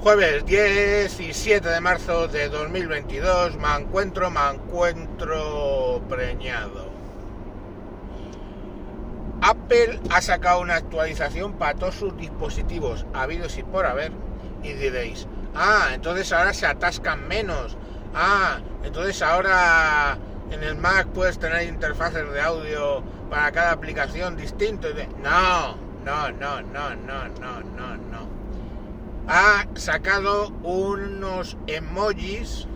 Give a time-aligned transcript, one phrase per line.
[0.00, 6.88] Jueves 17 de marzo de 2022, me encuentro, me encuentro preñado.
[9.42, 14.12] Apple ha sacado una actualización para todos sus dispositivos habidos y por haber
[14.62, 15.26] y diréis,
[15.56, 17.76] ah, entonces ahora se atascan menos,
[18.14, 20.16] ah, entonces ahora
[20.52, 24.86] en el Mac puedes tener interfaces de audio para cada aplicación distinto.
[25.20, 28.27] No, no, no, no, no, no, no, no
[29.28, 32.66] ha sacado unos emojis,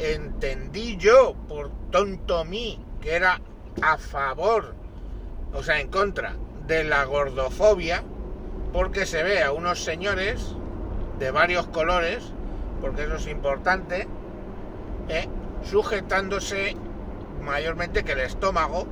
[0.00, 3.40] entendí yo, por tonto mí, que era
[3.80, 4.74] a favor,
[5.54, 6.34] o sea, en contra
[6.66, 8.02] de la gordofobia,
[8.72, 10.56] porque se ve a unos señores
[11.20, 12.32] de varios colores,
[12.80, 14.08] porque eso es importante,
[15.08, 15.28] ¿eh?
[15.62, 16.76] sujetándose
[17.40, 18.86] mayormente que el estómago,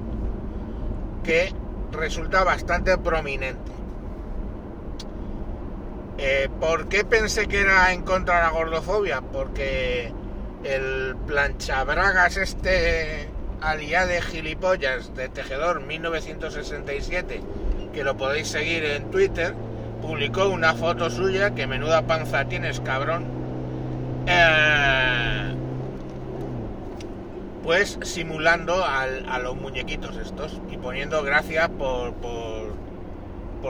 [1.25, 1.53] que
[1.91, 3.78] resulta bastante prominente.
[6.21, 9.21] Eh, ¿Por qué pensé que era en contra de la gordofobia?
[9.21, 10.13] Porque
[10.65, 13.29] el planchabragas este
[13.61, 17.41] alía de gilipollas de Tejedor 1967,
[17.95, 19.55] que lo podéis seguir en Twitter,
[20.03, 23.25] publicó una foto suya, que menuda panza tienes, cabrón.
[24.27, 25.55] Eh,
[27.63, 32.13] pues simulando a los muñequitos estos y poniendo gracias por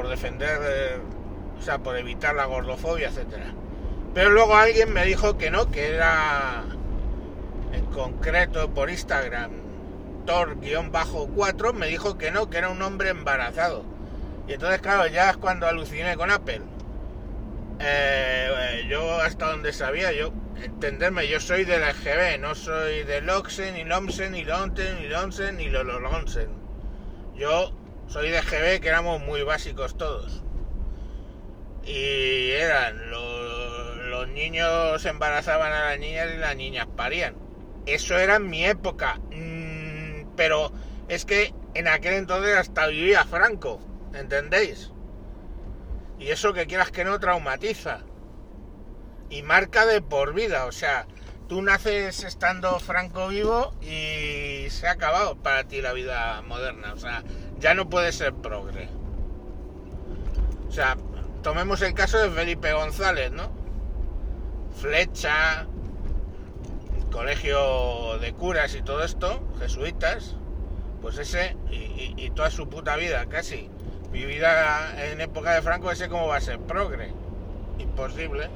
[0.08, 0.61] defender...
[0.62, 0.98] Eh,
[1.59, 3.53] o sea, por evitar la gordofobia, etcétera.
[4.14, 6.64] Pero luego alguien me dijo que no, que era
[7.73, 9.51] en concreto por Instagram,
[10.27, 13.84] Tor-4, me dijo que no, que era un hombre embarazado.
[14.47, 16.62] Y entonces, claro, ya es cuando aluciné con Apple.
[17.81, 23.75] Eh, yo hasta donde sabía, yo, entenderme, yo soy del EGB, no soy de Loxen,
[23.75, 26.48] ni Lomsen, ni Lonten, ni Lonsen, ni Lololonsen.
[27.36, 27.73] Yo
[28.09, 30.42] soy de EGB, que éramos muy básicos todos
[31.89, 37.34] y eran los, niños embarazaban a las niñas y las niñas parían.
[37.86, 40.70] Eso era mi época, mm, pero
[41.08, 43.80] es que en aquel entonces hasta vivía Franco,
[44.14, 44.92] ¿entendéis?
[46.18, 48.01] Y eso que quieras que no traumatiza.
[49.30, 51.07] Y marca de por vida, o sea,
[51.48, 56.98] tú naces estando Franco vivo y se ha acabado para ti la vida moderna, o
[56.98, 57.23] sea,
[57.58, 58.89] ya no puede ser progre.
[60.68, 60.96] O sea,
[61.43, 63.51] tomemos el caso de Felipe González, ¿no?
[64.81, 65.67] Flecha,
[67.11, 70.37] colegio de curas y todo esto, jesuitas,
[71.01, 73.71] pues ese y, toda su puta vida, casi,
[74.13, 77.13] vivida en época de Franco, ese cómo va a ser progre.
[77.79, 78.49] Imposible.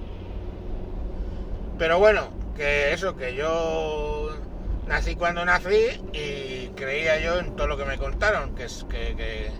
[1.79, 4.37] Pero bueno, que eso, que yo
[4.87, 9.51] nací cuando nací y creía yo en todo lo que me contaron, que es que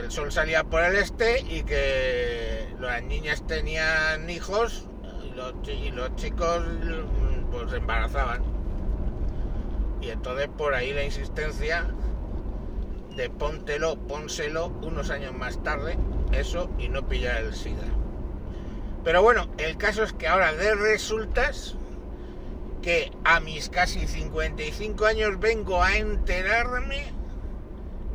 [0.00, 4.88] el sol salía por el este y que las niñas tenían hijos
[5.24, 6.64] y los, chicos
[7.50, 8.42] pues embarazaban.
[10.00, 11.86] Y entonces por ahí la insistencia
[13.16, 15.96] de póntelo, pónselo unos años más tarde,
[16.32, 17.86] eso y no pillar el SIDA.
[19.04, 21.76] Pero bueno, el caso es que ahora de resultas
[22.82, 27.12] que a mis casi 55 años vengo a enterarme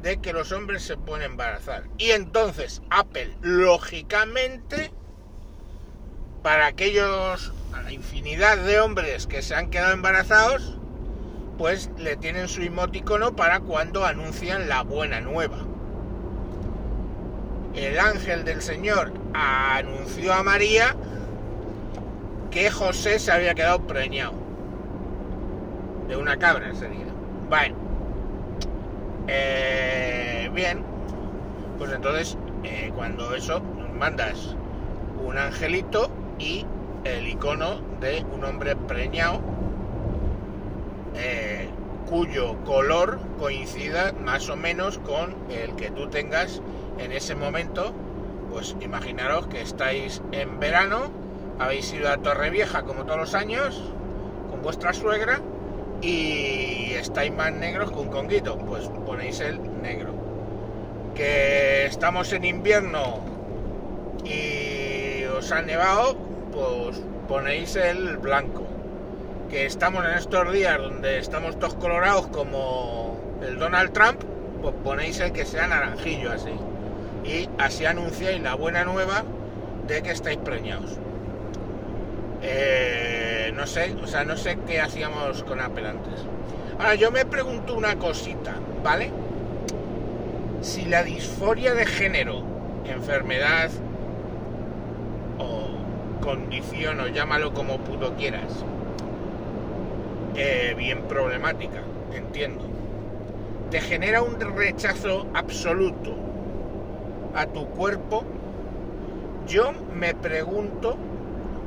[0.02, 1.84] de que los hombres se pueden embarazar.
[1.98, 4.92] Y entonces Apple, lógicamente,
[6.44, 10.78] para aquellos, a la infinidad de hombres que se han quedado embarazados,
[11.58, 15.58] pues le tienen su emoticono para cuando anuncian la buena nueva.
[17.76, 20.96] El ángel del Señor anunció a María
[22.52, 24.34] que José se había quedado preñado.
[26.08, 27.06] De una cabra sería.
[27.48, 27.89] Bueno
[29.32, 30.84] eh, bien,
[31.78, 33.62] pues entonces eh, cuando eso
[33.98, 34.56] mandas
[35.24, 36.10] un angelito
[36.40, 36.66] y
[37.04, 39.40] el icono de un hombre preñado
[41.16, 41.70] eh,
[42.10, 46.62] cuyo color coincida más o menos con el que tú tengas
[46.98, 47.94] en ese momento.
[48.52, 51.12] Pues imaginaros que estáis en verano
[51.60, 53.80] habéis ido a Torrevieja como todos los años
[54.50, 55.40] con vuestra suegra
[56.02, 60.14] y estáis más negros que un conguito, pues ponéis el negro.
[61.16, 63.20] Que estamos en invierno
[64.24, 66.16] y os ha nevado,
[66.52, 68.64] pues ponéis el blanco.
[69.50, 74.22] Que estamos en estos días donde estamos todos colorados como el Donald Trump,
[74.62, 76.54] pues ponéis el que sea naranjillo así.
[77.26, 79.24] Y así anunciáis la buena nueva
[79.88, 80.98] de que estáis preñados.
[82.42, 82.79] Eh,
[83.60, 86.22] no sé, o sea, no sé qué hacíamos con Apple antes.
[86.78, 89.12] Ahora, yo me pregunto una cosita, ¿vale?
[90.62, 92.42] Si la disforia de género,
[92.86, 93.70] enfermedad
[95.40, 98.64] o condición o llámalo como puto quieras,
[100.38, 101.82] eh, bien problemática,
[102.14, 102.64] entiendo.
[103.72, 106.16] Te genera un rechazo absoluto
[107.36, 108.24] a tu cuerpo.
[109.48, 110.96] Yo me pregunto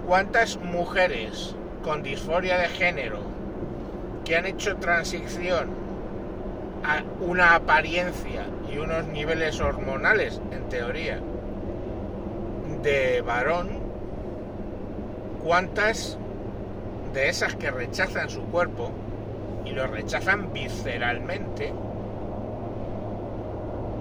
[0.07, 3.19] cuántas mujeres con disforia de género
[4.25, 5.69] que han hecho transición
[6.85, 11.21] a una apariencia y unos niveles hormonales, en teoría,
[12.83, 13.69] de varón,
[15.43, 16.19] cuántas
[17.13, 18.91] de esas que rechazan su cuerpo
[19.65, 21.73] y lo rechazan visceralmente,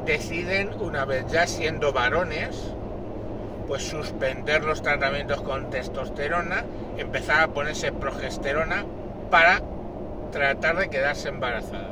[0.05, 2.73] deciden, una vez ya siendo varones,
[3.71, 6.65] pues suspender los tratamientos con testosterona,
[6.97, 8.83] empezar a ponerse progesterona
[9.29, 9.61] para
[10.29, 11.87] tratar de quedarse embarazada.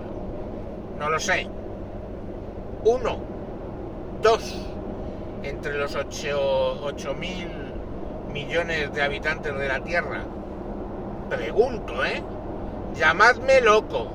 [0.99, 1.47] No lo sé.
[2.83, 3.19] Uno,
[4.21, 4.57] dos,
[5.41, 7.47] entre los 8 mil
[8.33, 10.25] millones de habitantes de la Tierra.
[11.29, 12.21] Pregunto, ¿eh?
[12.93, 14.11] Llamadme loco.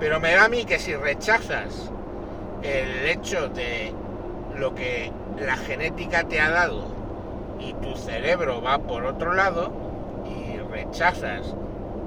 [0.00, 1.90] Pero me da a mí que si rechazas
[2.62, 3.92] el hecho de
[4.56, 6.84] lo que la genética te ha dado
[7.58, 9.72] y tu cerebro va por otro lado
[10.26, 11.54] y rechazas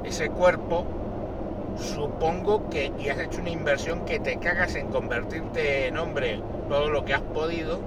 [0.04, 0.86] ese cuerpo,
[1.78, 6.90] supongo que y has hecho una inversión que te cagas en convertirte en hombre todo
[6.90, 7.80] lo que has podido,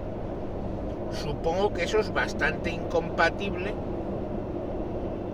[1.13, 3.75] supongo que eso es bastante incompatible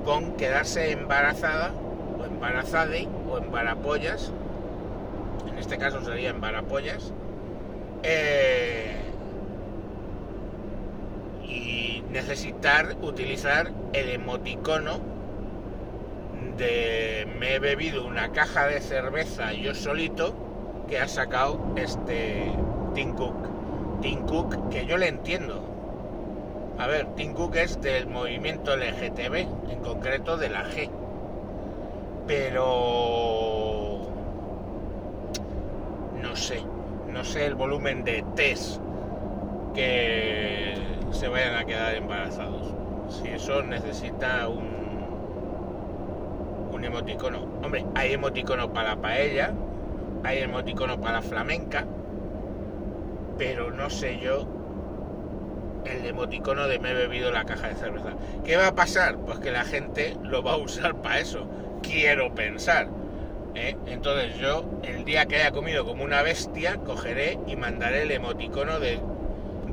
[0.04, 1.72] con quedarse embarazada
[2.20, 4.32] o embarazade o embarapollas,
[5.48, 7.12] en este caso sería embarapollas,
[8.02, 9.05] eh,
[11.56, 15.00] y necesitar utilizar el emoticono
[16.56, 20.34] de me he bebido una caja de cerveza yo solito
[20.88, 22.50] que ha sacado este
[22.94, 23.34] Tim Cook.
[24.00, 25.62] Tim Cook, que yo le entiendo.
[26.78, 30.90] A ver, Tim Cook es del movimiento LGTB, en concreto de la G.
[32.26, 34.00] Pero...
[36.22, 36.62] No sé,
[37.12, 38.80] no sé el volumen de test
[39.74, 40.74] que
[41.16, 42.74] se vayan a quedar embarazados.
[43.08, 44.68] Si eso necesita un,
[46.72, 47.44] un emoticono.
[47.62, 49.52] Hombre, hay emoticono para la paella,
[50.24, 51.84] hay emoticono para la flamenca,
[53.38, 54.46] pero no sé yo
[55.84, 58.14] el emoticono de me he bebido la caja de cerveza.
[58.44, 59.18] ¿Qué va a pasar?
[59.18, 61.46] Pues que la gente lo va a usar para eso.
[61.82, 62.88] Quiero pensar.
[63.54, 63.76] ¿eh?
[63.86, 68.80] Entonces yo, el día que haya comido como una bestia, cogeré y mandaré el emoticono
[68.80, 68.98] de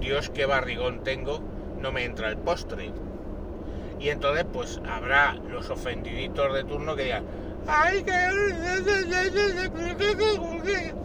[0.04, 1.40] Dios qué barrigón tengo,
[1.82, 2.92] no me entra el postre.
[4.02, 7.24] Y entonces pues habrá los ofendiditos de turno que digan,
[7.68, 8.14] ¡ay, que...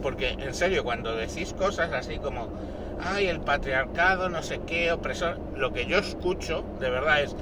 [0.03, 2.49] Porque en serio, cuando decís cosas así como,
[3.00, 7.37] ay, el patriarcado, no sé qué, opresor, lo que yo escucho de verdad es...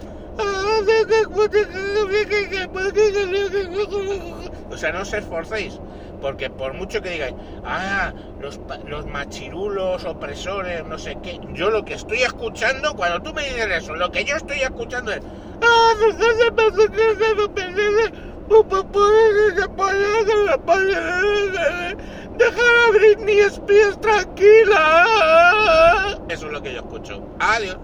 [4.70, 5.80] O sea, no os esforcéis,
[6.20, 7.34] porque por mucho que digáis,
[7.64, 13.32] ah, los, los machirulos, opresores, no sé qué, yo lo que estoy escuchando, cuando tú
[13.32, 15.20] me dices eso, lo que yo estoy escuchando es...
[22.36, 25.06] Dejar a Britney Spears tranquila.
[26.28, 27.22] Eso es lo que yo escucho.
[27.38, 27.78] Adiós.